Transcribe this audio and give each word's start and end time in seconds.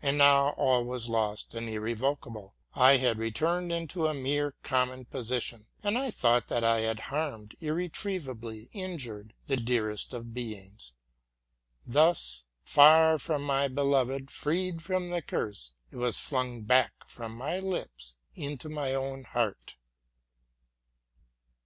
But 0.00 0.14
now 0.14 0.52
all 0.52 0.82
was 0.82 1.10
lost 1.10 1.52
and 1.52 1.68
irrevocable: 1.68 2.54
I 2.74 2.96
had 2.96 3.18
returned 3.18 3.70
into 3.70 4.06
a 4.06 4.14
mere 4.14 4.52
common 4.62 5.04
position; 5.04 5.66
and 5.82 5.98
I 5.98 6.10
thought 6.10 6.48
that 6.48 6.64
I 6.64 6.80
had 6.80 7.00
harmed, 7.12 7.54
irretrievably 7.60 8.70
injured, 8.72 9.34
the 9.48 9.58
dearest 9.58 10.14
of 10.14 10.32
beings. 10.32 10.94
Thus, 11.86 12.44
far 12.64 13.18
from 13.18 13.42
my 13.42 13.68
being 13.68 14.26
freed 14.28 14.80
from 14.80 15.10
the 15.10 15.20
curse, 15.20 15.72
it 15.90 15.96
was 15.96 16.16
flung 16.18 16.62
back 16.62 17.06
from 17.06 17.36
my 17.36 17.58
lips 17.58 18.14
into 18.34 18.70
my 18.70 18.94
own 18.94 19.24
heart. 19.24 19.76